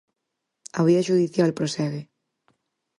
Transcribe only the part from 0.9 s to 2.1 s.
xudicial prosegue.